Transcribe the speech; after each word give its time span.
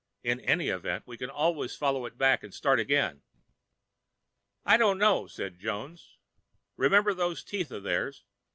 In 0.23 0.39
any 0.39 0.69
event, 0.69 1.05
we 1.05 1.15
can 1.15 1.29
always 1.29 1.75
follow 1.75 2.07
it 2.07 2.17
back 2.17 2.41
and 2.41 2.51
start 2.51 2.79
again." 2.79 3.21
"I 4.65 4.75
dunno," 4.75 5.27
said 5.27 5.59
Jones. 5.59 6.17
"Remember 6.75 7.13
those 7.13 7.43
teeth 7.43 7.69
of 7.69 7.83
theirs. 7.83 8.25